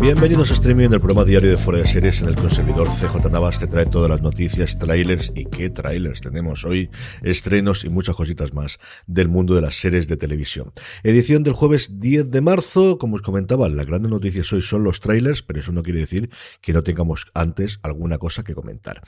Bienvenidos 0.00 0.52
a 0.52 0.54
Streaming, 0.54 0.90
el 0.92 1.00
programa 1.00 1.24
diario 1.24 1.50
de 1.50 1.56
Fuera 1.56 1.80
de 1.80 1.88
Series 1.88 2.22
en 2.22 2.28
el 2.28 2.50
servidor 2.52 2.86
CJ 2.86 3.28
Navas 3.32 3.58
te 3.58 3.66
trae 3.66 3.84
todas 3.84 4.08
las 4.08 4.22
noticias, 4.22 4.78
trailers 4.78 5.32
y 5.34 5.46
qué 5.46 5.70
trailers 5.70 6.20
tenemos 6.20 6.64
hoy, 6.64 6.88
estrenos 7.22 7.84
y 7.84 7.88
muchas 7.88 8.14
cositas 8.14 8.54
más 8.54 8.78
del 9.08 9.26
mundo 9.26 9.56
de 9.56 9.60
las 9.60 9.74
series 9.74 10.06
de 10.06 10.16
televisión. 10.16 10.72
Edición 11.02 11.42
del 11.42 11.54
jueves 11.54 11.98
10 11.98 12.30
de 12.30 12.40
marzo, 12.40 12.96
como 12.96 13.16
os 13.16 13.22
comentaba, 13.22 13.68
las 13.68 13.86
grandes 13.86 14.12
noticias 14.12 14.52
hoy 14.52 14.62
son 14.62 14.84
los 14.84 15.00
trailers, 15.00 15.42
pero 15.42 15.58
eso 15.58 15.72
no 15.72 15.82
quiere 15.82 15.98
decir 15.98 16.30
que 16.60 16.72
no 16.72 16.84
tengamos 16.84 17.26
antes 17.34 17.80
alguna 17.82 18.18
cosa 18.18 18.44
que 18.44 18.54
comentar. 18.54 19.02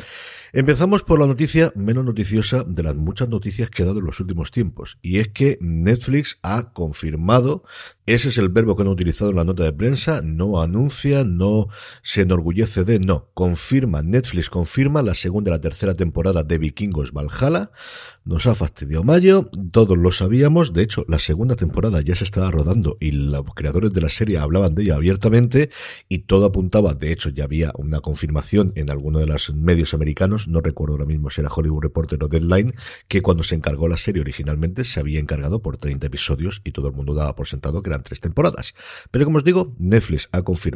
Empezamos 0.52 1.04
por 1.04 1.20
la 1.20 1.28
noticia 1.28 1.72
menos 1.76 2.04
noticiosa 2.04 2.64
de 2.66 2.82
las 2.82 2.96
muchas 2.96 3.28
noticias 3.28 3.70
que 3.70 3.84
ha 3.84 3.86
dado 3.86 4.00
en 4.00 4.06
los 4.06 4.18
últimos 4.18 4.50
tiempos, 4.50 4.98
y 5.02 5.18
es 5.18 5.28
que 5.28 5.56
Netflix 5.60 6.40
ha 6.42 6.72
confirmado, 6.72 7.62
ese 8.06 8.30
es 8.30 8.38
el 8.38 8.48
verbo 8.48 8.74
que 8.74 8.82
han 8.82 8.88
utilizado 8.88 9.30
en 9.30 9.36
la 9.36 9.44
nota 9.44 9.62
de 9.62 9.72
prensa, 9.72 10.20
no 10.20 10.60
anuncia, 10.60 10.79
no 10.88 11.68
se 12.02 12.22
enorgullece 12.22 12.84
de, 12.84 12.98
no, 12.98 13.28
confirma, 13.34 14.02
Netflix 14.02 14.48
confirma 14.48 15.02
la 15.02 15.14
segunda 15.14 15.50
y 15.50 15.52
la 15.52 15.60
tercera 15.60 15.94
temporada 15.94 16.42
de 16.42 16.58
Vikingos 16.58 17.12
Valhalla, 17.12 17.70
nos 18.24 18.46
ha 18.46 18.54
fastidiado 18.54 19.02
mayo, 19.02 19.50
todos 19.72 19.98
lo 19.98 20.12
sabíamos, 20.12 20.72
de 20.72 20.82
hecho 20.82 21.04
la 21.08 21.18
segunda 21.18 21.56
temporada 21.56 22.00
ya 22.00 22.14
se 22.14 22.24
estaba 22.24 22.50
rodando 22.50 22.96
y 23.00 23.10
los 23.10 23.44
creadores 23.54 23.92
de 23.92 24.00
la 24.00 24.08
serie 24.08 24.38
hablaban 24.38 24.74
de 24.74 24.84
ella 24.84 24.96
abiertamente 24.96 25.70
y 26.08 26.20
todo 26.20 26.46
apuntaba, 26.46 26.94
de 26.94 27.12
hecho 27.12 27.30
ya 27.30 27.44
había 27.44 27.72
una 27.76 28.00
confirmación 28.00 28.72
en 28.76 28.90
alguno 28.90 29.18
de 29.18 29.26
los 29.26 29.52
medios 29.54 29.94
americanos, 29.94 30.48
no 30.48 30.60
recuerdo 30.60 30.94
ahora 30.94 31.06
mismo 31.06 31.30
si 31.30 31.40
era 31.40 31.50
Hollywood 31.50 31.82
Reporter 31.82 32.22
o 32.22 32.28
Deadline, 32.28 32.74
que 33.08 33.22
cuando 33.22 33.42
se 33.42 33.54
encargó 33.54 33.88
la 33.88 33.96
serie 33.96 34.20
originalmente 34.20 34.84
se 34.84 35.00
había 35.00 35.18
encargado 35.18 35.60
por 35.60 35.76
30 35.76 36.06
episodios 36.06 36.60
y 36.64 36.72
todo 36.72 36.88
el 36.88 36.94
mundo 36.94 37.14
daba 37.14 37.34
por 37.34 37.48
sentado 37.48 37.82
que 37.82 37.90
eran 37.90 38.02
tres 38.02 38.20
temporadas. 38.20 38.74
Pero 39.10 39.24
como 39.24 39.38
os 39.38 39.44
digo, 39.44 39.74
Netflix 39.78 40.28
ha 40.32 40.42
confirmado 40.42 40.69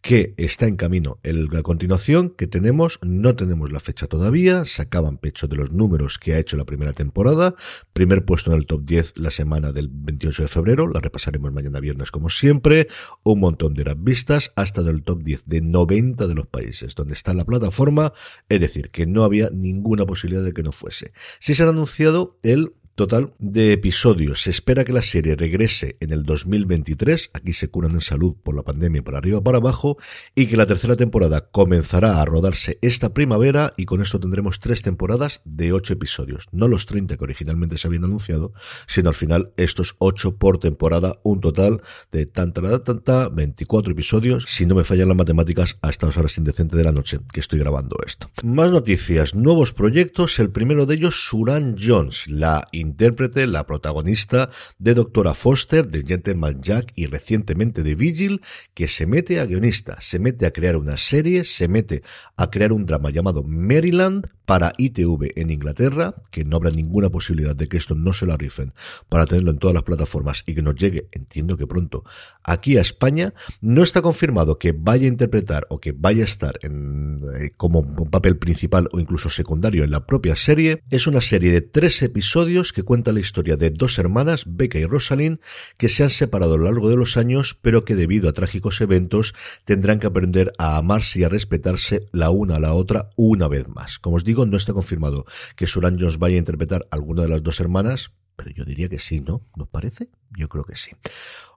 que 0.00 0.34
está 0.36 0.66
en 0.66 0.76
camino 0.76 1.18
la 1.22 1.62
continuación 1.62 2.30
que 2.30 2.46
tenemos, 2.46 2.98
no 3.02 3.36
tenemos 3.36 3.72
la 3.72 3.80
fecha 3.80 4.06
todavía, 4.06 4.64
sacaban 4.64 5.18
pecho 5.18 5.48
de 5.48 5.56
los 5.56 5.72
números 5.72 6.18
que 6.18 6.34
ha 6.34 6.38
hecho 6.38 6.56
la 6.56 6.64
primera 6.64 6.92
temporada, 6.92 7.54
primer 7.92 8.24
puesto 8.24 8.52
en 8.52 8.58
el 8.58 8.66
top 8.66 8.84
10 8.84 9.18
la 9.18 9.30
semana 9.30 9.72
del 9.72 9.88
28 9.90 10.42
de 10.42 10.48
febrero, 10.48 10.88
la 10.88 11.00
repasaremos 11.00 11.52
mañana 11.52 11.80
viernes 11.80 12.10
como 12.10 12.30
siempre, 12.30 12.88
un 13.22 13.40
montón 13.40 13.74
de 13.74 13.82
horas 13.82 14.02
vistas, 14.02 14.52
hasta 14.56 14.80
en 14.80 14.88
el 14.88 15.02
top 15.02 15.22
10 15.22 15.42
de 15.46 15.60
90 15.60 16.26
de 16.26 16.34
los 16.34 16.46
países 16.46 16.94
donde 16.94 17.14
está 17.14 17.34
la 17.34 17.44
plataforma, 17.44 18.12
es 18.48 18.60
decir, 18.60 18.90
que 18.90 19.06
no 19.06 19.24
había 19.24 19.50
ninguna 19.50 20.06
posibilidad 20.06 20.42
de 20.42 20.52
que 20.52 20.62
no 20.62 20.72
fuese. 20.72 21.12
Si 21.38 21.54
se 21.54 21.62
ha 21.62 21.68
anunciado 21.68 22.38
el 22.42 22.74
total 23.00 23.32
de 23.38 23.72
episodios. 23.72 24.42
Se 24.42 24.50
espera 24.50 24.84
que 24.84 24.92
la 24.92 25.00
serie 25.00 25.34
regrese 25.34 25.96
en 26.00 26.12
el 26.12 26.22
2023, 26.22 27.30
aquí 27.32 27.54
se 27.54 27.68
curan 27.68 27.92
en 27.92 28.02
salud 28.02 28.36
por 28.42 28.54
la 28.54 28.62
pandemia 28.62 29.02
por 29.02 29.16
arriba 29.16 29.42
para 29.42 29.56
abajo, 29.56 29.96
y 30.34 30.46
que 30.46 30.58
la 30.58 30.66
tercera 30.66 30.96
temporada 30.96 31.48
comenzará 31.50 32.20
a 32.20 32.24
rodarse 32.26 32.78
esta 32.82 33.14
primavera 33.14 33.72
y 33.78 33.86
con 33.86 34.02
esto 34.02 34.20
tendremos 34.20 34.60
tres 34.60 34.82
temporadas 34.82 35.40
de 35.46 35.72
ocho 35.72 35.94
episodios, 35.94 36.46
no 36.52 36.68
los 36.68 36.84
30 36.84 37.16
que 37.16 37.24
originalmente 37.24 37.78
se 37.78 37.88
habían 37.88 38.04
anunciado, 38.04 38.52
sino 38.86 39.08
al 39.08 39.14
final 39.14 39.54
estos 39.56 39.96
ocho 39.96 40.36
por 40.36 40.58
temporada, 40.58 41.20
un 41.22 41.40
total 41.40 41.80
de 42.12 42.26
tanta, 42.26 42.60
tanta, 42.60 42.84
tanta 42.84 43.28
24 43.30 43.92
episodios, 43.92 44.44
si 44.46 44.66
no 44.66 44.74
me 44.74 44.84
fallan 44.84 45.08
las 45.08 45.16
matemáticas, 45.16 45.78
a 45.80 45.88
estas 45.88 46.18
horas 46.18 46.36
indecentes 46.36 46.76
de 46.76 46.84
la 46.84 46.92
noche 46.92 47.20
que 47.32 47.40
estoy 47.40 47.60
grabando 47.60 47.96
esto. 48.06 48.30
Más 48.42 48.70
noticias, 48.70 49.34
nuevos 49.34 49.72
proyectos, 49.72 50.38
el 50.38 50.50
primero 50.50 50.84
de 50.84 50.96
ellos, 50.96 51.28
Suran 51.28 51.76
Jones, 51.80 52.28
la 52.28 52.66
intérprete, 52.90 53.46
la 53.46 53.66
protagonista 53.66 54.50
de 54.78 54.94
Doctora 54.94 55.34
Foster, 55.34 55.88
de 55.88 56.02
Gentleman 56.02 56.60
Jack 56.62 56.92
y 56.94 57.06
recientemente 57.06 57.82
de 57.82 57.94
Vigil, 57.94 58.42
que 58.74 58.88
se 58.88 59.06
mete 59.06 59.40
a 59.40 59.46
guionista, 59.46 60.00
se 60.00 60.18
mete 60.18 60.46
a 60.46 60.52
crear 60.52 60.76
una 60.76 60.96
serie, 60.96 61.44
se 61.44 61.68
mete 61.68 62.02
a 62.36 62.50
crear 62.50 62.72
un 62.72 62.86
drama 62.86 63.10
llamado 63.10 63.42
Maryland 63.42 64.28
para 64.50 64.72
ITV 64.76 65.32
en 65.36 65.50
Inglaterra, 65.50 66.16
que 66.32 66.44
no 66.44 66.56
habrá 66.56 66.72
ninguna 66.72 67.08
posibilidad 67.08 67.54
de 67.54 67.68
que 67.68 67.76
esto 67.76 67.94
no 67.94 68.12
se 68.12 68.26
la 68.26 68.36
rifen 68.36 68.72
para 69.08 69.24
tenerlo 69.24 69.52
en 69.52 69.58
todas 69.58 69.74
las 69.74 69.84
plataformas 69.84 70.42
y 70.44 70.56
que 70.56 70.62
nos 70.62 70.74
llegue, 70.74 71.08
entiendo 71.12 71.56
que 71.56 71.68
pronto, 71.68 72.02
aquí 72.42 72.76
a 72.76 72.80
España. 72.80 73.32
No 73.60 73.84
está 73.84 74.02
confirmado 74.02 74.58
que 74.58 74.72
vaya 74.72 75.04
a 75.04 75.08
interpretar 75.08 75.66
o 75.70 75.78
que 75.78 75.92
vaya 75.92 76.22
a 76.22 76.24
estar 76.24 76.58
en, 76.62 77.24
eh, 77.38 77.52
como 77.56 77.78
un 77.78 78.10
papel 78.10 78.38
principal 78.38 78.88
o 78.92 78.98
incluso 78.98 79.30
secundario 79.30 79.84
en 79.84 79.92
la 79.92 80.04
propia 80.04 80.34
serie. 80.34 80.82
Es 80.90 81.06
una 81.06 81.20
serie 81.20 81.52
de 81.52 81.60
tres 81.60 82.02
episodios 82.02 82.69
que 82.72 82.82
cuenta 82.82 83.12
la 83.12 83.20
historia 83.20 83.56
de 83.56 83.70
dos 83.70 83.98
hermanas, 83.98 84.44
Becca 84.46 84.78
y 84.78 84.84
Rosalind, 84.84 85.40
que 85.78 85.88
se 85.88 86.02
han 86.02 86.10
separado 86.10 86.54
a 86.54 86.58
lo 86.58 86.64
largo 86.64 86.88
de 86.88 86.96
los 86.96 87.16
años, 87.16 87.56
pero 87.60 87.84
que 87.84 87.96
debido 87.96 88.28
a 88.28 88.32
trágicos 88.32 88.80
eventos 88.80 89.34
tendrán 89.64 89.98
que 89.98 90.06
aprender 90.06 90.52
a 90.58 90.76
amarse 90.76 91.20
y 91.20 91.24
a 91.24 91.28
respetarse 91.28 92.06
la 92.12 92.30
una 92.30 92.56
a 92.56 92.60
la 92.60 92.74
otra 92.74 93.10
una 93.16 93.48
vez 93.48 93.68
más. 93.68 93.98
Como 93.98 94.16
os 94.16 94.24
digo, 94.24 94.46
no 94.46 94.56
está 94.56 94.72
confirmado 94.72 95.24
que 95.56 95.66
Suran 95.66 95.98
Jones 95.98 96.18
vaya 96.18 96.36
a 96.36 96.38
interpretar 96.38 96.86
alguna 96.90 97.22
de 97.22 97.28
las 97.28 97.42
dos 97.42 97.60
hermanas, 97.60 98.12
pero 98.36 98.50
yo 98.50 98.64
diría 98.64 98.88
que 98.88 98.98
sí, 98.98 99.20
¿no? 99.20 99.42
¿Nos 99.54 99.68
parece? 99.68 100.08
Yo 100.30 100.48
creo 100.48 100.64
que 100.64 100.76
sí. 100.76 100.92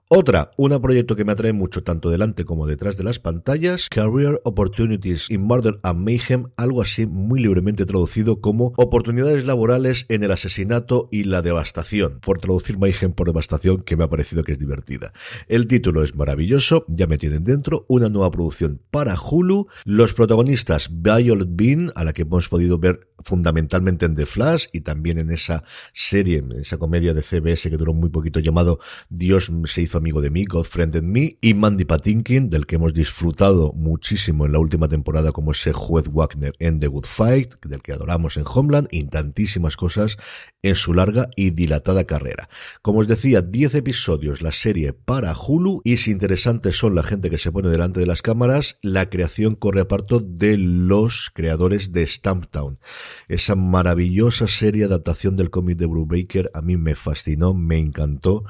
Otra, 0.08 0.50
un 0.58 0.78
proyecto 0.82 1.16
que 1.16 1.24
me 1.24 1.32
atrae 1.32 1.54
mucho 1.54 1.82
tanto 1.82 2.10
delante 2.10 2.44
como 2.44 2.66
detrás 2.66 2.98
de 2.98 3.04
las 3.04 3.18
pantallas, 3.18 3.88
Career 3.88 4.38
Opportunities 4.44 5.30
in 5.30 5.40
Murder 5.40 5.80
and 5.82 6.04
Mayhem, 6.04 6.50
algo 6.58 6.82
así 6.82 7.06
muy 7.06 7.40
libremente 7.40 7.86
traducido 7.86 8.42
como 8.42 8.74
oportunidades 8.76 9.46
laborales 9.46 10.04
en 10.10 10.22
el 10.22 10.30
asesinato 10.30 11.08
y 11.10 11.24
la 11.24 11.40
devastación, 11.40 12.20
por 12.20 12.36
traducir 12.36 12.78
Mayhem 12.78 13.12
por 13.14 13.28
devastación, 13.28 13.80
que 13.80 13.96
me 13.96 14.04
ha 14.04 14.10
parecido 14.10 14.44
que 14.44 14.52
es 14.52 14.58
divertida. 14.58 15.14
El 15.48 15.66
título 15.68 16.04
es 16.04 16.14
maravilloso, 16.14 16.84
ya 16.86 17.06
me 17.06 17.16
tienen 17.16 17.44
dentro, 17.44 17.86
una 17.88 18.10
nueva 18.10 18.30
producción 18.30 18.82
para 18.90 19.16
Hulu, 19.18 19.68
los 19.86 20.12
protagonistas 20.12 20.90
Violet 20.92 21.48
Bean, 21.50 21.92
a 21.94 22.04
la 22.04 22.12
que 22.12 22.22
hemos 22.22 22.50
podido 22.50 22.78
ver 22.78 23.08
fundamentalmente 23.24 24.04
en 24.04 24.14
The 24.14 24.26
Flash 24.26 24.66
y 24.70 24.82
también 24.82 25.18
en 25.18 25.30
esa 25.30 25.64
serie, 25.94 26.38
en 26.38 26.52
esa 26.52 26.76
comedia 26.76 27.14
de 27.14 27.22
CBS 27.22 27.70
que 27.70 27.76
duró 27.78 27.94
muy 27.94 28.10
poquito 28.10 28.38
llamado 28.38 28.80
Dios 29.08 29.50
se 29.64 29.80
hizo 29.80 29.93
amigo 29.98 30.20
de 30.20 30.30
mí, 30.30 30.44
God 30.44 30.64
Friended 30.64 31.02
Me, 31.02 31.36
y 31.40 31.54
Mandy 31.54 31.84
Patinkin, 31.84 32.50
del 32.50 32.66
que 32.66 32.76
hemos 32.76 32.94
disfrutado 32.94 33.72
muchísimo 33.72 34.46
en 34.46 34.52
la 34.52 34.58
última 34.58 34.88
temporada 34.88 35.32
como 35.32 35.52
ese 35.52 35.72
juez 35.72 36.04
Wagner 36.10 36.54
en 36.58 36.80
The 36.80 36.88
Good 36.88 37.06
Fight, 37.06 37.54
del 37.64 37.82
que 37.82 37.92
adoramos 37.92 38.36
en 38.36 38.44
Homeland, 38.46 38.88
y 38.90 39.04
tantísimas 39.04 39.76
cosas 39.76 40.16
en 40.62 40.74
su 40.74 40.94
larga 40.94 41.28
y 41.36 41.50
dilatada 41.50 42.04
carrera. 42.04 42.48
Como 42.82 43.00
os 43.00 43.08
decía, 43.08 43.42
10 43.42 43.74
episodios 43.76 44.42
la 44.42 44.52
serie 44.52 44.92
para 44.92 45.34
Hulu, 45.36 45.82
y 45.84 45.98
si 45.98 46.10
interesantes 46.10 46.76
son 46.76 46.94
la 46.94 47.02
gente 47.02 47.30
que 47.30 47.38
se 47.38 47.52
pone 47.52 47.68
delante 47.68 48.00
de 48.00 48.06
las 48.06 48.22
cámaras, 48.22 48.78
la 48.82 49.10
creación 49.10 49.54
corre 49.54 49.82
a 49.82 49.88
parto 49.88 50.20
de 50.20 50.56
los 50.58 51.30
creadores 51.34 51.92
de 51.92 52.06
Stamptown. 52.06 52.78
Esa 53.28 53.54
maravillosa 53.54 54.46
serie 54.46 54.84
adaptación 54.84 55.36
del 55.36 55.50
cómic 55.50 55.78
de 55.78 55.86
Brubaker 55.86 56.50
a 56.54 56.62
mí 56.62 56.76
me 56.76 56.94
fascinó, 56.94 57.54
me 57.54 57.78
encantó, 57.78 58.44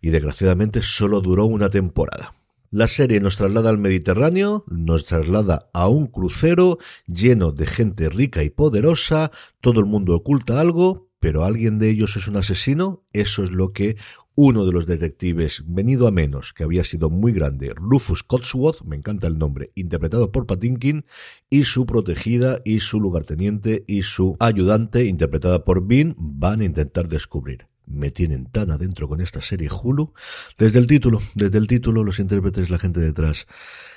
y 0.00 0.10
desgraciadamente 0.10 0.82
solo 0.86 1.20
duró 1.20 1.46
una 1.46 1.70
temporada. 1.70 2.34
La 2.70 2.88
serie 2.88 3.20
nos 3.20 3.36
traslada 3.36 3.70
al 3.70 3.78
Mediterráneo, 3.78 4.64
nos 4.68 5.04
traslada 5.04 5.70
a 5.72 5.88
un 5.88 6.06
crucero 6.06 6.78
lleno 7.06 7.52
de 7.52 7.64
gente 7.66 8.08
rica 8.08 8.42
y 8.42 8.50
poderosa, 8.50 9.30
todo 9.60 9.80
el 9.80 9.86
mundo 9.86 10.14
oculta 10.14 10.60
algo, 10.60 11.08
pero 11.20 11.44
alguien 11.44 11.78
de 11.78 11.90
ellos 11.90 12.16
es 12.16 12.28
un 12.28 12.36
asesino, 12.36 13.04
eso 13.12 13.44
es 13.44 13.50
lo 13.50 13.72
que 13.72 13.96
uno 14.34 14.66
de 14.66 14.72
los 14.72 14.84
detectives 14.84 15.62
venido 15.66 16.06
a 16.06 16.10
menos, 16.10 16.52
que 16.52 16.64
había 16.64 16.84
sido 16.84 17.08
muy 17.08 17.32
grande, 17.32 17.72
Rufus 17.74 18.22
Cotsworth, 18.22 18.82
me 18.82 18.96
encanta 18.96 19.26
el 19.26 19.38
nombre, 19.38 19.72
interpretado 19.74 20.30
por 20.30 20.46
Patinkin, 20.46 21.06
y 21.48 21.64
su 21.64 21.86
protegida 21.86 22.60
y 22.64 22.80
su 22.80 23.00
lugarteniente 23.00 23.84
y 23.86 24.02
su 24.02 24.36
ayudante, 24.38 25.06
interpretada 25.06 25.64
por 25.64 25.86
Bean, 25.86 26.14
van 26.18 26.60
a 26.60 26.64
intentar 26.64 27.08
descubrir. 27.08 27.66
Me 27.86 28.10
tienen 28.10 28.46
tan 28.46 28.70
adentro 28.70 29.08
con 29.08 29.20
esta 29.20 29.40
serie 29.40 29.68
Hulu. 29.70 30.12
Desde 30.58 30.78
el 30.78 30.86
título, 30.86 31.20
desde 31.34 31.58
el 31.58 31.66
título, 31.66 32.04
los 32.04 32.18
intérpretes, 32.18 32.70
la 32.70 32.78
gente 32.78 33.00
detrás. 33.00 33.46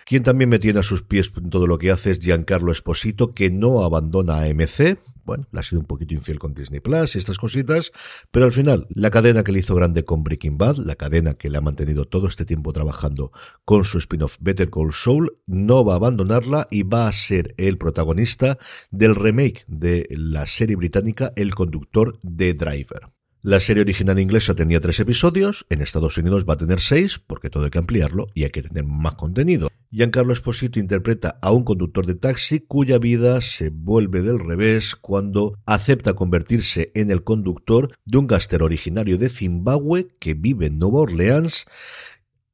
Quien 0.06 0.24
también 0.24 0.50
me 0.50 0.60
tiene 0.60 0.80
a 0.80 0.84
sus 0.84 1.04
pies 1.04 1.32
en 1.38 1.50
todo 1.50 1.68
lo 1.68 1.78
que 1.78 1.92
hace 1.92 2.12
es 2.12 2.20
Giancarlo 2.20 2.72
Esposito, 2.72 3.34
que 3.34 3.52
no 3.52 3.84
abandona 3.84 4.42
AMC. 4.42 5.00
Bueno, 5.24 5.46
le 5.52 5.60
ha 5.60 5.64
sido 5.64 5.82
un 5.82 5.86
poquito 5.86 6.16
infiel 6.16 6.40
con 6.40 6.56
Disney 6.56 6.80
Plus 6.80 7.14
y 7.14 7.20
estas 7.20 7.38
cositas, 7.38 7.92
pero 8.32 8.46
al 8.46 8.52
final, 8.52 8.88
la 8.90 9.12
cadena 9.12 9.44
que 9.44 9.52
le 9.52 9.60
hizo 9.60 9.76
grande 9.76 10.04
con 10.04 10.24
Breaking 10.24 10.58
Bad, 10.58 10.78
la 10.78 10.96
cadena 10.96 11.36
que 11.36 11.52
le 11.52 11.60
ha 11.60 11.62
mantenido 11.62 12.06
todo 12.06 12.26
este 12.28 12.46
tiempo 12.46 12.74
trabajando 12.74 13.32
con 13.64 13.84
su 13.84 14.00
spin-off 14.00 14.38
Better 14.40 14.72
Call 14.72 14.92
Saul, 14.92 15.38
no 15.46 15.86
va 15.86 15.94
a 15.94 15.98
abandonarla 15.98 16.68
y 16.72 16.82
va 16.82 17.08
a 17.08 17.12
ser 17.12 17.54
el 17.58 17.78
protagonista 17.78 18.58
del 18.90 19.14
remake 19.14 19.66
de 19.68 20.08
la 20.10 20.48
serie 20.48 20.76
británica 20.76 21.32
El 21.36 21.54
conductor 21.54 22.18
de 22.24 22.56
Driver. 22.56 23.19
La 23.42 23.62
serie 23.62 23.84
original 23.84 24.20
inglesa 24.20 24.54
tenía 24.54 24.82
tres 24.82 25.00
episodios, 25.00 25.66
en 25.70 25.80
Estados 25.80 26.18
Unidos 26.18 26.44
va 26.48 26.56
a 26.56 26.58
tener 26.58 26.82
seis, 26.82 27.20
porque 27.26 27.50
todo 27.50 27.64
hay 27.64 27.70
que 27.70 27.78
ampliarlo 27.78 28.28
y 28.34 28.44
hay 28.44 28.50
que 28.50 28.62
tener 28.62 28.84
más 28.84 29.16
contenido. 29.16 29.70
Giancarlo 29.92 30.34
Esposito 30.34 30.78
interpreta 30.78 31.40
a 31.42 31.54
un 31.54 31.64
conductor 31.64 32.06
de 32.06 32.16
taxi 32.16 32.60
cuya 32.60 33.00
vida 33.00 33.40
se 33.40 33.70
vuelve 33.70 34.22
del 34.24 34.40
revés 34.40 34.98
cuando 34.98 35.58
acepta 35.66 36.16
convertirse 36.16 36.92
en 36.96 37.12
el 37.12 37.24
conductor 37.24 37.98
de 38.04 38.18
un 38.18 38.28
gáster 38.28 38.62
originario 38.62 39.18
de 39.18 39.30
Zimbabue 39.30 40.10
que 40.20 40.34
vive 40.34 40.66
en 40.66 40.78
Nueva 40.78 41.00
Orleans 41.00 41.66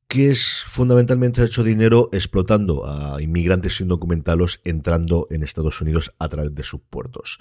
que 0.07 0.29
es 0.31 0.63
fundamentalmente 0.67 1.41
ha 1.41 1.45
hecho 1.45 1.63
dinero 1.63 2.09
explotando 2.11 2.85
a 2.85 3.21
inmigrantes 3.21 3.81
indocumentados 3.81 4.61
entrando 4.63 5.27
en 5.31 5.43
Estados 5.43 5.81
Unidos 5.81 6.13
a 6.19 6.29
través 6.29 6.53
de 6.53 6.63
sus 6.63 6.81
puertos. 6.81 7.39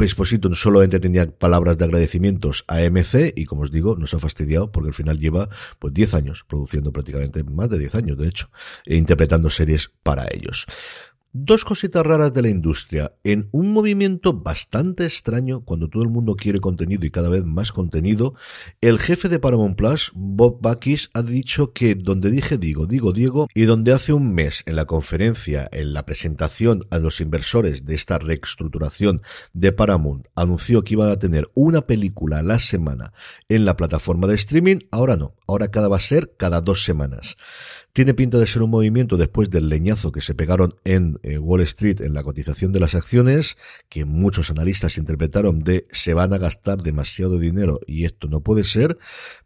Esposito 0.00 0.52
solamente 0.54 1.00
tenía 1.00 1.30
palabras 1.30 1.78
de 1.78 1.84
agradecimientos 1.84 2.64
a 2.66 2.80
MC 2.80 3.32
y 3.36 3.44
como 3.44 3.62
os 3.62 3.70
digo, 3.70 3.96
nos 3.96 4.14
ha 4.14 4.18
fastidiado 4.18 4.72
porque 4.72 4.88
al 4.88 4.94
final 4.94 5.18
lleva 5.18 5.48
pues 5.78 5.94
10 5.94 6.14
años 6.14 6.44
produciendo 6.48 6.92
prácticamente 6.92 7.44
más 7.44 7.70
de 7.70 7.78
10 7.78 7.94
años 7.94 8.18
de 8.18 8.28
hecho 8.28 8.50
e 8.84 8.96
interpretando 8.96 9.50
series 9.50 9.90
para 10.02 10.26
ellos. 10.30 10.66
Dos 11.38 11.66
cositas 11.66 12.02
raras 12.02 12.32
de 12.32 12.40
la 12.40 12.48
industria. 12.48 13.10
En 13.22 13.50
un 13.52 13.70
movimiento 13.70 14.32
bastante 14.32 15.04
extraño, 15.04 15.66
cuando 15.66 15.90
todo 15.90 16.02
el 16.02 16.08
mundo 16.08 16.34
quiere 16.34 16.60
contenido 16.60 17.04
y 17.04 17.10
cada 17.10 17.28
vez 17.28 17.44
más 17.44 17.72
contenido, 17.72 18.34
el 18.80 18.98
jefe 18.98 19.28
de 19.28 19.38
Paramount 19.38 19.76
Plus, 19.76 20.12
Bob 20.14 20.62
Bakis, 20.62 21.10
ha 21.12 21.20
dicho 21.20 21.74
que 21.74 21.94
donde 21.94 22.30
dije 22.30 22.56
digo, 22.56 22.86
digo 22.86 23.12
Diego, 23.12 23.48
y 23.52 23.64
donde 23.66 23.92
hace 23.92 24.14
un 24.14 24.32
mes 24.32 24.62
en 24.64 24.76
la 24.76 24.86
conferencia, 24.86 25.68
en 25.72 25.92
la 25.92 26.06
presentación 26.06 26.86
a 26.90 26.98
los 26.98 27.20
inversores 27.20 27.84
de 27.84 27.96
esta 27.96 28.16
reestructuración 28.16 29.20
de 29.52 29.72
Paramount, 29.72 30.28
anunció 30.34 30.84
que 30.84 30.94
iban 30.94 31.10
a 31.10 31.18
tener 31.18 31.50
una 31.52 31.82
película 31.82 32.38
a 32.38 32.42
la 32.42 32.60
semana 32.60 33.12
en 33.50 33.66
la 33.66 33.76
plataforma 33.76 34.26
de 34.26 34.36
streaming, 34.36 34.78
ahora 34.90 35.18
no, 35.18 35.34
ahora 35.46 35.70
cada 35.70 35.88
va 35.88 35.98
a 35.98 36.00
ser 36.00 36.32
cada 36.38 36.62
dos 36.62 36.82
semanas. 36.82 37.36
Tiene 37.96 38.12
pinta 38.12 38.36
de 38.36 38.46
ser 38.46 38.62
un 38.62 38.68
movimiento 38.68 39.16
después 39.16 39.48
del 39.48 39.70
leñazo 39.70 40.12
que 40.12 40.20
se 40.20 40.34
pegaron 40.34 40.74
en 40.84 41.18
eh, 41.22 41.38
Wall 41.38 41.62
Street 41.62 42.02
en 42.02 42.12
la 42.12 42.22
cotización 42.22 42.70
de 42.70 42.78
las 42.78 42.94
acciones, 42.94 43.56
que 43.88 44.04
muchos 44.04 44.50
analistas 44.50 44.98
interpretaron 44.98 45.60
de 45.60 45.86
se 45.92 46.12
van 46.12 46.34
a 46.34 46.36
gastar 46.36 46.82
demasiado 46.82 47.38
dinero 47.38 47.80
y 47.86 48.04
esto 48.04 48.28
no 48.28 48.42
puede 48.42 48.64
ser, 48.64 48.98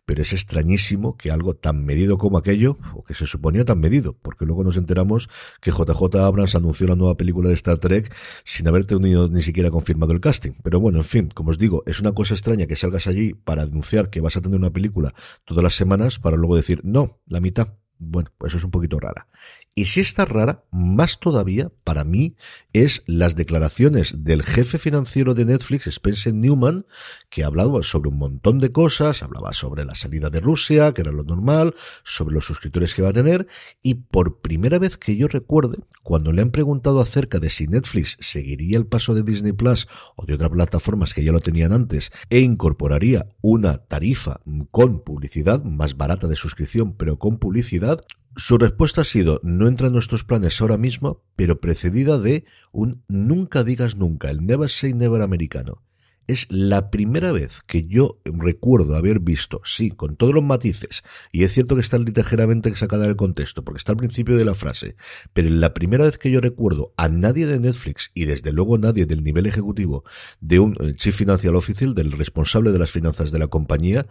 pero 0.04 0.22
es 0.22 0.32
extrañísimo 0.32 1.16
que 1.16 1.30
algo 1.30 1.54
tan 1.54 1.84
medido 1.84 2.18
como 2.18 2.38
aquello, 2.38 2.76
o 2.92 3.04
que 3.04 3.14
se 3.14 3.28
suponía 3.28 3.64
tan 3.64 3.78
medido, 3.78 4.16
porque 4.20 4.46
luego 4.46 4.64
nos 4.64 4.76
enteramos 4.76 5.28
que 5.60 5.70
JJ 5.70 6.16
Abrams 6.16 6.56
anunció 6.56 6.88
la 6.88 6.96
nueva 6.96 7.16
película 7.16 7.50
de 7.50 7.54
Star 7.54 7.78
Trek 7.78 8.12
sin 8.42 8.66
haber 8.66 8.84
tenido 8.84 9.28
ni 9.28 9.42
siquiera 9.42 9.70
confirmado 9.70 10.12
el 10.12 10.20
casting. 10.20 10.54
Pero 10.64 10.80
bueno, 10.80 10.98
en 10.98 11.04
fin, 11.04 11.28
como 11.32 11.50
os 11.50 11.58
digo, 11.58 11.84
es 11.86 12.00
una 12.00 12.14
cosa 12.14 12.34
extraña 12.34 12.66
que 12.66 12.74
salgas 12.74 13.06
allí 13.06 13.32
para 13.32 13.62
anunciar 13.62 14.10
que 14.10 14.20
vas 14.20 14.36
a 14.36 14.40
tener 14.40 14.58
una 14.58 14.72
película 14.72 15.14
todas 15.44 15.62
las 15.62 15.74
semanas 15.74 16.18
para 16.18 16.36
luego 16.36 16.56
decir, 16.56 16.80
no, 16.82 17.20
la 17.28 17.38
mitad 17.38 17.76
bueno, 18.00 18.30
pues 18.38 18.54
es 18.54 18.64
un 18.64 18.70
poquito 18.70 18.98
rara. 18.98 19.28
Y 19.74 19.86
si 19.86 20.00
está 20.00 20.24
rara, 20.24 20.64
más 20.72 21.20
todavía 21.20 21.70
para 21.84 22.02
mí 22.04 22.34
es 22.72 23.02
las 23.06 23.36
declaraciones 23.36 24.24
del 24.24 24.42
jefe 24.42 24.78
financiero 24.78 25.32
de 25.34 25.44
Netflix, 25.44 25.86
Spencer 25.86 26.34
Newman, 26.34 26.86
que 27.28 27.44
hablaba 27.44 27.82
sobre 27.84 28.10
un 28.10 28.18
montón 28.18 28.58
de 28.58 28.72
cosas, 28.72 29.22
hablaba 29.22 29.52
sobre 29.52 29.84
la 29.84 29.94
salida 29.94 30.28
de 30.28 30.40
Rusia, 30.40 30.92
que 30.92 31.02
era 31.02 31.12
lo 31.12 31.22
normal, 31.22 31.74
sobre 32.02 32.34
los 32.34 32.46
suscriptores 32.46 32.94
que 32.94 33.02
va 33.02 33.10
a 33.10 33.14
tener, 33.14 33.46
y 33.80 33.94
por 33.94 34.40
primera 34.40 34.80
vez 34.80 34.96
que 34.96 35.16
yo 35.16 35.28
recuerde, 35.28 35.78
cuando 36.02 36.32
le 36.32 36.42
han 36.42 36.50
preguntado 36.50 37.00
acerca 37.00 37.38
de 37.38 37.48
si 37.48 37.68
Netflix 37.68 38.16
seguiría 38.20 38.76
el 38.76 38.86
paso 38.86 39.14
de 39.14 39.22
Disney 39.22 39.52
Plus 39.52 39.86
o 40.16 40.26
de 40.26 40.34
otras 40.34 40.50
plataformas 40.50 41.14
que 41.14 41.24
ya 41.24 41.32
lo 41.32 41.40
tenían 41.40 41.72
antes 41.72 42.10
e 42.28 42.40
incorporaría 42.40 43.24
una 43.40 43.78
tarifa 43.78 44.40
con 44.72 45.04
publicidad 45.04 45.62
más 45.62 45.96
barata 45.96 46.26
de 46.26 46.36
suscripción, 46.36 46.96
pero 46.96 47.18
con 47.18 47.38
publicidad, 47.38 48.00
su 48.40 48.58
respuesta 48.58 49.02
ha 49.02 49.04
sido, 49.04 49.40
no 49.42 49.68
entra 49.68 49.88
en 49.88 49.92
nuestros 49.92 50.24
planes 50.24 50.60
ahora 50.60 50.78
mismo, 50.78 51.22
pero 51.36 51.60
precedida 51.60 52.18
de 52.18 52.44
un 52.72 53.02
nunca 53.06 53.64
digas 53.64 53.96
nunca, 53.96 54.30
el 54.30 54.44
never 54.46 54.70
say 54.70 54.94
never 54.94 55.20
americano. 55.20 55.82
Es 56.30 56.46
la 56.48 56.92
primera 56.92 57.32
vez 57.32 57.58
que 57.66 57.88
yo 57.88 58.20
recuerdo 58.24 58.94
haber 58.94 59.18
visto, 59.18 59.60
sí, 59.64 59.90
con 59.90 60.14
todos 60.14 60.32
los 60.32 60.44
matices, 60.44 61.02
y 61.32 61.42
es 61.42 61.52
cierto 61.52 61.74
que 61.74 61.80
está 61.80 61.98
ligeramente 61.98 62.72
sacada 62.76 63.08
del 63.08 63.16
contexto, 63.16 63.64
porque 63.64 63.78
está 63.78 63.90
al 63.90 63.98
principio 63.98 64.36
de 64.36 64.44
la 64.44 64.54
frase, 64.54 64.94
pero 65.32 65.50
la 65.50 65.74
primera 65.74 66.04
vez 66.04 66.18
que 66.18 66.30
yo 66.30 66.40
recuerdo 66.40 66.94
a 66.96 67.08
nadie 67.08 67.48
de 67.48 67.58
Netflix, 67.58 68.12
y 68.14 68.26
desde 68.26 68.52
luego 68.52 68.78
nadie 68.78 69.06
del 69.06 69.24
nivel 69.24 69.46
ejecutivo, 69.46 70.04
de 70.40 70.60
un 70.60 70.76
eh, 70.78 70.94
Chief 70.94 71.16
Financial 71.16 71.56
Officer, 71.56 71.88
del 71.94 72.12
responsable 72.12 72.70
de 72.70 72.78
las 72.78 72.92
finanzas 72.92 73.32
de 73.32 73.40
la 73.40 73.48
compañía, 73.48 74.06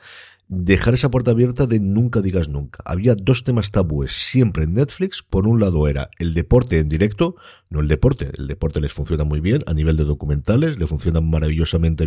dejar 0.50 0.96
esa 0.96 1.12
puerta 1.12 1.32
abierta 1.32 1.68
de 1.68 1.80
nunca 1.80 2.22
digas 2.22 2.50
nunca. 2.50 2.84
Había 2.84 3.16
dos 3.16 3.44
temas 3.44 3.70
tabúes 3.72 4.12
siempre 4.12 4.64
en 4.64 4.74
Netflix. 4.74 5.22
Por 5.22 5.48
un 5.48 5.60
lado 5.60 5.88
era 5.88 6.10
el 6.18 6.34
deporte 6.34 6.80
en 6.80 6.90
directo, 6.90 7.36
no 7.70 7.80
el 7.80 7.88
deporte. 7.88 8.32
El 8.36 8.48
deporte 8.48 8.82
les 8.82 8.92
funciona 8.92 9.24
muy 9.24 9.40
bien 9.40 9.64
a 9.68 9.74
nivel 9.76 9.96
de 9.96 10.06
documentales, 10.06 10.78
le 10.78 10.88
funciona 10.88 11.22
maravillosamente 11.22 12.06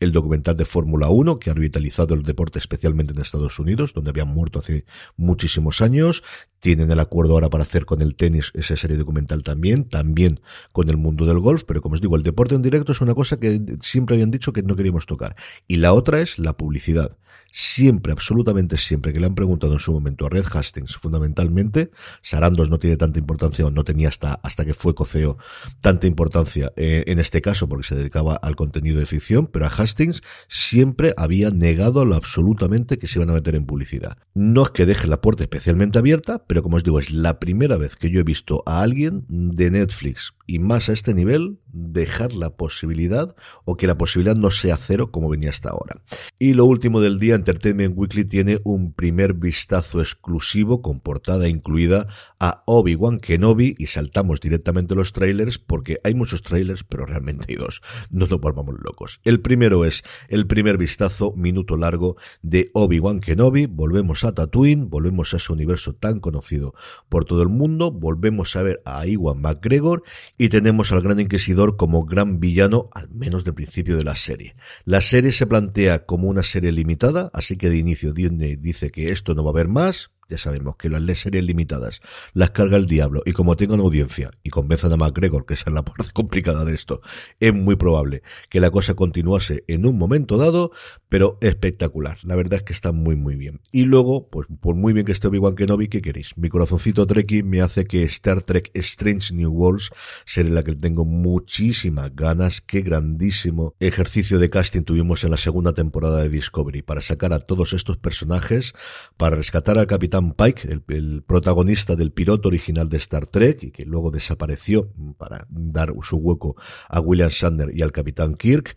el 0.00 0.12
documental 0.12 0.56
de 0.56 0.64
Fórmula 0.64 1.08
1 1.08 1.38
que 1.38 1.50
ha 1.50 1.54
revitalizado 1.54 2.14
el 2.14 2.22
deporte 2.22 2.58
especialmente 2.58 3.12
en 3.12 3.20
Estados 3.20 3.58
Unidos, 3.58 3.92
donde 3.94 4.10
habían 4.10 4.28
muerto 4.28 4.58
hace 4.58 4.84
muchísimos 5.16 5.80
años. 5.80 6.22
Tienen 6.64 6.90
el 6.90 6.98
acuerdo 6.98 7.34
ahora 7.34 7.50
para 7.50 7.64
hacer 7.64 7.84
con 7.84 8.00
el 8.00 8.16
tenis 8.16 8.50
esa 8.54 8.74
serie 8.74 8.96
documental 8.96 9.42
también, 9.42 9.84
también 9.84 10.40
con 10.72 10.88
el 10.88 10.96
mundo 10.96 11.26
del 11.26 11.38
golf, 11.38 11.64
pero 11.66 11.82
como 11.82 11.92
os 11.92 12.00
digo, 12.00 12.16
el 12.16 12.22
deporte 12.22 12.54
en 12.54 12.62
directo 12.62 12.92
es 12.92 13.02
una 13.02 13.14
cosa 13.14 13.38
que 13.38 13.60
siempre 13.82 14.16
habían 14.16 14.30
dicho 14.30 14.50
que 14.54 14.62
no 14.62 14.74
queríamos 14.74 15.04
tocar. 15.04 15.36
Y 15.68 15.76
la 15.76 15.92
otra 15.92 16.22
es 16.22 16.38
la 16.38 16.56
publicidad 16.56 17.18
siempre, 17.56 18.12
absolutamente 18.12 18.76
siempre, 18.76 19.12
que 19.12 19.20
le 19.20 19.26
han 19.26 19.36
preguntado 19.36 19.74
en 19.74 19.78
su 19.78 19.92
momento 19.92 20.26
a 20.26 20.28
Red 20.28 20.46
Hastings, 20.52 20.96
fundamentalmente, 20.96 21.92
Sarandos 22.20 22.68
no 22.68 22.80
tiene 22.80 22.96
tanta 22.96 23.20
importancia 23.20 23.64
o 23.64 23.70
no 23.70 23.84
tenía 23.84 24.08
hasta, 24.08 24.34
hasta 24.34 24.64
que 24.64 24.74
fue 24.74 24.96
coceo 24.96 25.38
tanta 25.80 26.08
importancia 26.08 26.72
eh, 26.74 27.04
en 27.06 27.20
este 27.20 27.40
caso 27.40 27.68
porque 27.68 27.86
se 27.86 27.94
dedicaba 27.94 28.34
al 28.34 28.56
contenido 28.56 28.98
de 28.98 29.06
ficción, 29.06 29.46
pero 29.46 29.66
a 29.66 29.68
Hastings 29.68 30.20
siempre 30.48 31.14
había 31.16 31.50
negado 31.50 32.04
lo 32.04 32.16
absolutamente 32.16 32.98
que 32.98 33.06
se 33.06 33.20
iban 33.20 33.30
a 33.30 33.34
meter 33.34 33.54
en 33.54 33.66
publicidad. 33.66 34.18
No 34.34 34.64
es 34.64 34.70
que 34.70 34.84
deje 34.84 35.06
la 35.06 35.20
puerta 35.20 35.44
especialmente 35.44 36.00
abierta, 36.00 36.44
pero 36.48 36.53
como 36.62 36.76
os 36.76 36.84
digo, 36.84 36.98
es 36.98 37.10
la 37.10 37.38
primera 37.38 37.76
vez 37.76 37.96
que 37.96 38.10
yo 38.10 38.20
he 38.20 38.24
visto 38.24 38.62
a 38.66 38.82
alguien 38.82 39.24
de 39.28 39.70
Netflix 39.70 40.34
y 40.46 40.58
más 40.58 40.88
a 40.88 40.92
este 40.92 41.14
nivel 41.14 41.58
dejar 41.74 42.32
la 42.32 42.50
posibilidad 42.50 43.34
o 43.64 43.76
que 43.76 43.86
la 43.86 43.98
posibilidad 43.98 44.36
no 44.36 44.50
sea 44.50 44.76
cero 44.76 45.10
como 45.10 45.28
venía 45.28 45.50
hasta 45.50 45.70
ahora. 45.70 46.00
Y 46.38 46.54
lo 46.54 46.64
último 46.64 47.00
del 47.00 47.18
día, 47.18 47.34
Entertainment 47.34 47.94
Weekly 47.96 48.24
tiene 48.24 48.60
un 48.64 48.92
primer 48.92 49.34
vistazo 49.34 50.00
exclusivo 50.00 50.80
con 50.80 51.00
portada 51.00 51.48
incluida 51.48 52.06
a 52.38 52.62
Obi-Wan 52.66 53.18
Kenobi 53.18 53.74
y 53.78 53.86
saltamos 53.86 54.40
directamente 54.40 54.94
los 54.94 55.12
trailers 55.12 55.58
porque 55.58 55.98
hay 56.04 56.14
muchos 56.14 56.42
trailers 56.42 56.84
pero 56.84 57.06
realmente 57.06 57.46
hay 57.48 57.56
dos. 57.56 57.82
No 58.10 58.26
nos 58.26 58.40
volvamos 58.40 58.76
locos. 58.82 59.20
El 59.24 59.40
primero 59.40 59.84
es 59.84 60.02
el 60.28 60.46
primer 60.46 60.78
vistazo 60.78 61.32
minuto 61.36 61.76
largo 61.76 62.16
de 62.42 62.70
Obi-Wan 62.74 63.20
Kenobi. 63.20 63.66
Volvemos 63.66 64.24
a 64.24 64.32
Tatooine, 64.32 64.88
volvemos 64.88 65.34
a 65.34 65.38
ese 65.38 65.52
universo 65.52 65.94
tan 65.94 66.20
conocido 66.20 66.74
por 67.08 67.24
todo 67.24 67.42
el 67.42 67.48
mundo, 67.48 67.90
volvemos 67.90 68.54
a 68.56 68.62
ver 68.62 68.82
a 68.84 69.06
Iwan 69.06 69.40
McGregor 69.40 70.02
y 70.38 70.48
tenemos 70.48 70.92
al 70.92 71.02
Gran 71.02 71.20
Inquisidor 71.20 71.63
como 71.76 72.04
gran 72.04 72.40
villano, 72.40 72.88
al 72.92 73.08
menos 73.10 73.44
del 73.44 73.54
principio 73.54 73.96
de 73.96 74.04
la 74.04 74.14
serie. 74.14 74.56
La 74.84 75.00
serie 75.00 75.32
se 75.32 75.46
plantea 75.46 76.06
como 76.06 76.28
una 76.28 76.42
serie 76.42 76.72
limitada, 76.72 77.30
así 77.32 77.56
que 77.56 77.70
de 77.70 77.76
inicio 77.76 78.12
Disney 78.12 78.56
dice 78.56 78.90
que 78.90 79.10
esto 79.10 79.34
no 79.34 79.42
va 79.42 79.50
a 79.50 79.52
haber 79.52 79.68
más, 79.68 80.10
ya 80.28 80.38
sabemos 80.38 80.76
que 80.76 80.88
las 80.88 81.18
series 81.18 81.44
limitadas 81.44 82.00
las 82.32 82.50
carga 82.50 82.76
el 82.76 82.86
diablo 82.86 83.22
y 83.24 83.32
como 83.32 83.56
tengan 83.56 83.80
audiencia 83.80 84.30
y 84.42 84.50
convenzan 84.50 84.92
a 84.92 84.96
McGregor, 84.96 85.46
que 85.46 85.54
esa 85.54 85.64
es 85.68 85.74
la 85.74 85.84
parte 85.84 86.10
complicada 86.12 86.64
de 86.64 86.74
esto, 86.74 87.00
es 87.40 87.52
muy 87.52 87.76
probable 87.76 88.22
que 88.48 88.60
la 88.60 88.70
cosa 88.70 88.94
continuase 88.94 89.64
en 89.68 89.86
un 89.86 89.98
momento 89.98 90.36
dado, 90.36 90.72
pero 91.08 91.38
espectacular. 91.40 92.18
La 92.22 92.36
verdad 92.36 92.58
es 92.58 92.62
que 92.62 92.72
está 92.72 92.92
muy 92.92 93.16
muy 93.16 93.36
bien. 93.36 93.60
Y 93.72 93.84
luego, 93.84 94.28
pues 94.28 94.46
por 94.60 94.74
muy 94.74 94.92
bien 94.92 95.06
que 95.06 95.12
esté 95.12 95.28
Obi-Wan 95.28 95.56
Kenobi, 95.56 95.88
¿qué 95.88 96.02
queréis? 96.02 96.36
Mi 96.36 96.48
corazoncito 96.48 97.06
Trekkie 97.06 97.42
me 97.42 97.60
hace 97.60 97.86
que 97.86 98.04
Star 98.04 98.42
Trek 98.42 98.70
Strange 98.74 99.34
New 99.34 99.50
Worlds 99.50 99.90
sería 100.26 100.52
la 100.52 100.62
que 100.62 100.74
tengo 100.74 101.04
muchísimas 101.04 102.14
ganas. 102.14 102.60
Qué 102.60 102.82
grandísimo 102.82 103.74
ejercicio 103.80 104.38
de 104.38 104.50
casting 104.50 104.82
tuvimos 104.82 105.24
en 105.24 105.30
la 105.30 105.36
segunda 105.36 105.72
temporada 105.72 106.22
de 106.22 106.28
Discovery 106.28 106.82
para 106.82 107.00
sacar 107.00 107.32
a 107.32 107.40
todos 107.40 107.72
estos 107.72 107.96
personajes, 107.96 108.74
para 109.16 109.36
rescatar 109.36 109.78
al 109.78 109.86
Capitán 109.86 110.13
Pike, 110.36 110.80
el, 110.88 111.22
protagonista 111.22 111.96
del 111.96 112.12
piloto 112.12 112.48
original 112.48 112.88
de 112.88 112.98
Star 112.98 113.26
Trek 113.26 113.64
y 113.64 113.70
que 113.70 113.84
luego 113.84 114.10
desapareció 114.10 114.92
para 115.18 115.46
dar 115.50 115.92
su 116.02 116.16
hueco 116.16 116.56
a 116.88 117.00
William 117.00 117.30
Shatner 117.30 117.76
y 117.76 117.82
al 117.82 117.92
Capitán 117.92 118.34
Kirk. 118.34 118.76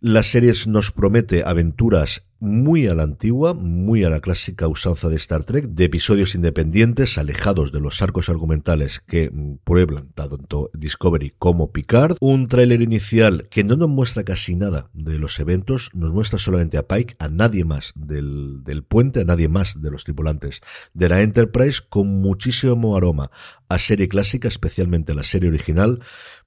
La 0.00 0.22
serie 0.22 0.52
nos 0.66 0.90
promete 0.90 1.44
aventuras 1.44 2.24
muy 2.42 2.88
a 2.88 2.94
la 2.96 3.04
antigua, 3.04 3.54
muy 3.54 4.02
a 4.02 4.10
la 4.10 4.18
clásica 4.18 4.66
usanza 4.66 5.08
de 5.08 5.14
Star 5.14 5.44
Trek, 5.44 5.66
de 5.66 5.84
episodios 5.84 6.34
independientes, 6.34 7.16
alejados 7.16 7.70
de 7.70 7.78
los 7.78 8.02
arcos 8.02 8.28
argumentales 8.28 9.00
que 9.06 9.30
pueblan 9.62 10.08
tanto 10.08 10.68
Discovery 10.74 11.34
como 11.38 11.70
Picard. 11.70 12.16
Un 12.20 12.48
tráiler 12.48 12.82
inicial 12.82 13.46
que 13.48 13.62
no 13.62 13.76
nos 13.76 13.88
muestra 13.88 14.24
casi 14.24 14.56
nada 14.56 14.90
de 14.92 15.20
los 15.20 15.38
eventos, 15.38 15.90
nos 15.94 16.12
muestra 16.12 16.40
solamente 16.40 16.78
a 16.78 16.88
Pike, 16.88 17.14
a 17.20 17.28
nadie 17.28 17.64
más 17.64 17.92
del, 17.94 18.64
del 18.64 18.82
puente, 18.82 19.20
a 19.20 19.24
nadie 19.24 19.46
más 19.48 19.80
de 19.80 19.92
los 19.92 20.02
tripulantes 20.02 20.62
de 20.94 21.08
la 21.08 21.22
Enterprise, 21.22 21.80
con 21.88 22.08
muchísimo 22.08 22.96
aroma 22.96 23.30
a 23.68 23.78
serie 23.78 24.08
clásica, 24.08 24.48
especialmente 24.48 25.14
la 25.14 25.22
serie 25.22 25.48
original. 25.48 26.00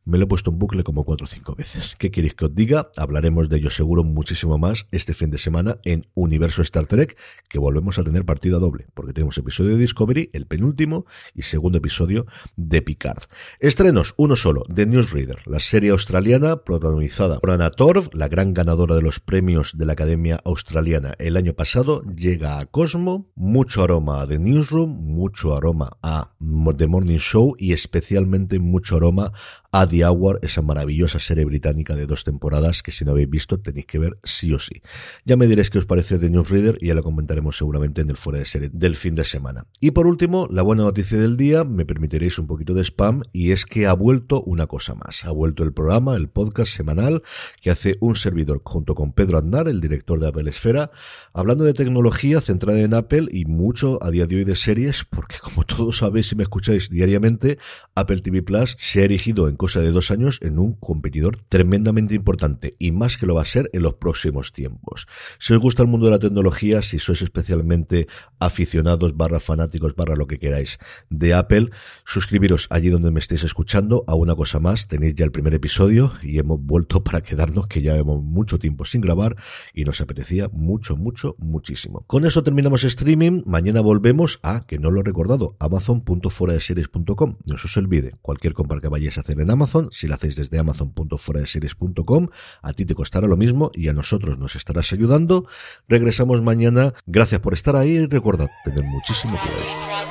Me 0.08 0.20
lo 0.20 0.26
he 0.26 0.28
puesto 0.28 0.52
en 0.52 0.60
bucle 0.60 0.84
como 0.84 1.04
cuatro 1.04 1.26
o 1.26 1.28
cinco 1.28 1.56
veces. 1.56 1.96
¿Qué 1.98 2.12
queréis 2.12 2.36
que 2.36 2.46
os 2.46 2.54
diga? 2.54 2.92
Hablaremos 2.96 3.50
de 3.50 3.58
ello 3.58 3.72
seguro 3.72 4.04
muchísimo 4.04 4.60
más 4.60 4.86
este 4.92 5.16
fin 5.16 5.32
de 5.32 5.40
semana 5.40 5.80
en 5.84 6.06
Universo 6.14 6.62
Star 6.62 6.86
Trek, 6.86 7.18
que 7.50 7.58
volvemos 7.58 7.98
a 7.98 8.04
tener 8.04 8.24
partida 8.24 8.60
doble, 8.60 8.86
porque 8.94 9.14
tenemos 9.14 9.36
episodio 9.40 9.72
de 9.72 9.78
Discovery, 9.78 10.30
el 10.34 10.46
penúltimo, 10.46 11.08
y 11.34 11.42
segundo 11.42 11.80
episodio 11.80 12.28
de 12.56 12.84
Picard. 12.84 13.24
Estrenos, 13.60 14.14
uno 14.18 14.36
solo, 14.36 14.64
de 14.70 14.86
Newsreader, 14.86 15.48
la 15.48 15.60
serie 15.60 15.90
australiana 15.90 16.58
protagonizada 16.58 17.40
por 17.40 17.50
Anna 17.50 17.72
Torv, 17.72 18.12
la 18.14 18.28
gran 18.28 18.54
ganadora 18.54 18.94
de 18.94 19.02
los 19.02 19.20
premios 19.20 19.76
de 19.76 19.88
la 19.88 19.94
Academia 19.94 20.40
Australiana 20.46 21.16
el 21.18 21.36
año 21.36 21.54
pasado, 21.54 22.04
llega 22.04 22.60
a 22.60 22.68
Cosmo, 22.68 23.32
mucho 23.34 23.84
aroma 23.84 24.22
a 24.22 24.28
The 24.28 24.38
Newsroom, 24.38 24.90
mucho 24.90 25.56
aroma 25.56 25.98
a 26.04 26.36
The 26.78 26.88
Morning 26.88 27.18
Show 27.18 27.56
y 27.58 27.74
especialmente 27.74 28.60
mucho 28.60 28.98
aroma 28.98 29.32
a 29.77 29.86
The 29.86 30.05
Hour, 30.05 30.39
esa 30.41 30.62
maravillosa 30.62 31.20
serie 31.20 31.44
británica 31.44 31.98
de 31.98 32.05
dos 32.05 32.24
temporadas 32.24 32.82
que 32.82 32.94
si 32.94 33.03
no 33.03 33.12
habéis 33.12 33.29
visto 33.29 33.60
tenéis 33.60 33.86
que 33.86 34.00
ver 34.00 34.17
sí 34.24 34.53
o 34.53 34.60
sí. 34.60 34.82
Ya 35.25 35.36
me 35.36 35.48
diréis 35.48 35.70
qué 35.70 35.79
os 35.79 35.86
parece 35.86 36.17
de 36.17 36.29
Newsreader 36.29 36.77
y 36.79 36.88
ya 36.88 36.94
lo 36.94 37.03
comentaremos 37.03 37.58
seguramente 37.58 38.00
en 38.00 38.10
el 38.10 38.15
fuera 38.15 38.39
de 38.39 38.46
serie 38.46 38.70
del 38.72 38.96
fin 38.96 39.15
de 39.15 39.25
semana. 39.25 39.65
Y 39.82 39.91
por 39.91 40.08
último, 40.08 40.48
la 40.50 40.62
buena 40.62 40.84
noticia 40.84 41.20
del 41.20 41.36
día, 41.36 41.65
me 41.65 41.86
permitiréis 41.86 42.39
un 42.39 42.48
poquito 42.48 42.74
de 42.74 42.86
spam 42.86 43.24
y 43.34 43.51
es 43.51 43.65
que 43.65 43.86
ha 43.86 43.91
vuelto 43.91 44.41
una 44.44 44.65
cosa 44.65 44.96
más. 44.96 45.25
Ha 45.25 45.32
vuelto 45.32 45.65
el 45.65 45.74
programa, 45.74 46.15
el 46.15 46.29
podcast 46.29 46.72
semanal 46.72 47.22
que 47.62 47.70
hace 47.70 47.98
un 48.00 48.15
servidor 48.15 48.62
junto 48.63 48.96
con 48.96 49.12
Pedro 49.12 49.39
Andar, 49.39 49.67
el 49.67 49.82
director 49.82 50.22
de 50.22 50.29
Apple 50.29 50.50
Esfera, 50.50 50.91
hablando 51.34 51.65
de 51.65 51.74
tecnología 51.74 52.39
centrada 52.39 52.79
en 52.79 52.94
Apple 52.94 53.27
y 53.29 53.44
mucho 53.44 54.01
a 54.01 54.10
día 54.10 54.25
de 54.25 54.38
hoy 54.38 54.46
de 54.46 54.55
series, 54.55 55.03
porque 55.03 55.36
como 55.41 55.65
todos 55.65 55.98
sabéis 55.98 56.27
si 56.27 56.38
me 56.38 56.44
escucháis 56.44 56.89
diariamente, 56.89 57.58
Apple 57.94 58.22
TV 58.22 58.41
Plus 58.41 58.77
se 58.79 59.01
ha 59.01 59.03
erigido 59.03 59.50
en 59.50 59.58
cosa 59.66 59.82
de 59.82 59.90
dos 59.90 60.12
años 60.12 60.38
en 60.44 60.60
un 60.60 60.74
competidor 60.74 61.38
tremendamente 61.50 62.14
importante 62.14 62.76
y 62.78 62.92
más 62.92 63.18
que 63.18 63.26
lo 63.26 63.34
va 63.34 63.42
a 63.42 63.46
ser 63.46 63.68
en 63.74 63.82
los 63.82 63.96
próximos 63.96 64.54
tiempos. 64.54 65.08
Si 65.40 65.54
os 65.54 65.60
gusta 65.60 65.82
el 65.82 65.88
mundo 65.88 66.06
de 66.06 66.12
la 66.12 66.20
tecnología, 66.20 66.84
si 66.84 67.00
sois 67.00 67.24
especialmente 67.24 68.06
aficionados, 68.38 69.18
barra 69.18 69.40
fanáticos, 69.40 69.96
barra 69.96 70.16
lo 70.16 70.28
que 70.28 70.38
queráis 70.38 70.78
de 71.10 71.34
Apple, 71.34 71.72
suscribiros 72.06 72.68
allí 72.70 72.90
donde 72.90 73.10
me 73.10 73.20
estéis 73.20 73.44
escuchando. 73.44 74.04
A 74.06 74.14
una 74.14 74.36
cosa 74.36 74.60
más, 74.60 74.88
tenéis 74.88 75.16
ya 75.16 75.26
el 75.26 75.32
primer 75.32 75.56
episodio 75.56 76.14
y 76.22 76.38
hemos 76.38 76.62
vuelto 76.62 77.04
para 77.04 77.22
quedarnos 77.22 77.66
que 77.66 77.82
ya 77.82 77.94
llevamos 77.94 78.22
mucho 78.22 78.60
tiempo 78.60 78.86
sin 78.86 79.02
grabar 79.02 79.36
y 79.74 79.84
nos 79.84 80.00
apetecía 80.00 80.48
mucho, 80.50 80.96
mucho, 80.96 81.36
muchísimo. 81.40 82.04
Con 82.06 82.24
eso 82.24 82.44
terminamos 82.44 82.84
streaming. 82.84 83.42
Mañana 83.48 83.82
volvemos 83.82 84.40
a, 84.44 84.68
que 84.68 84.78
no 84.78 84.92
lo 84.92 85.00
he 85.00 85.04
recordado, 85.04 85.58
amazon.foradeseries.com. 85.60 87.38
No 87.48 87.58
se 87.58 87.66
os 87.66 87.78
olvide, 87.78 88.14
cualquier 88.22 88.54
compra 88.54 88.80
que 88.80 88.90
vayáis 88.90 89.18
a 89.18 89.22
hacer 89.22 89.42
en 89.42 89.55
Amazon, 89.56 89.90
si 89.92 90.08
la 90.08 90.16
hacéis 90.16 90.36
desde 90.36 90.60
amazon.foradeseries.com, 90.60 92.28
a 92.62 92.74
ti 92.74 92.86
te 92.86 92.96
costará 92.96 93.28
lo 93.28 93.38
mismo 93.38 93.72
y 93.74 93.90
a 93.90 93.94
nosotros 93.94 94.38
nos 94.38 94.56
estarás 94.56 94.94
ayudando. 94.94 95.48
Regresamos 95.88 96.42
mañana. 96.42 96.94
Gracias 97.06 97.42
por 97.42 97.54
estar 97.54 97.76
ahí 97.76 97.96
y 97.96 98.06
recordad, 98.06 98.50
tener 98.64 98.84
muchísimo 98.84 99.38
cuidado. 99.42 100.06